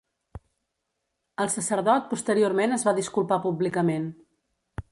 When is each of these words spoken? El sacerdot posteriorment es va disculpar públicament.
El 1.43 1.51
sacerdot 1.55 2.09
posteriorment 2.13 2.73
es 2.79 2.87
va 2.89 2.95
disculpar 3.01 3.39
públicament. 3.45 4.09